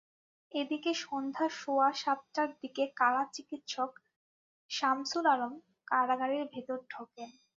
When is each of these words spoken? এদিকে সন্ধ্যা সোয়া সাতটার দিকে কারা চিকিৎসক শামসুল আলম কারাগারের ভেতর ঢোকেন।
এদিকে 0.51 0.91
সন্ধ্যা 1.03 1.47
সোয়া 1.59 1.89
সাতটার 1.95 2.49
দিকে 2.61 2.83
কারা 2.99 3.23
চিকিৎসক 3.33 3.91
শামসুল 4.71 5.25
আলম 5.33 5.53
কারাগারের 5.87 6.43
ভেতর 6.53 6.77
ঢোকেন। 6.89 7.29